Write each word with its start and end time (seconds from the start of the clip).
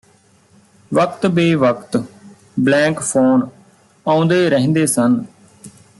ਵਕਤ 0.91 1.25
ਬੇਵਕਤ 1.27 1.97
blank 2.59 2.99
phone 2.99 3.47
ਆਉਂਦੇ 4.05 4.49
ਰਹਿੰਦੇ 4.49 4.85
ਸਨ 4.85 5.23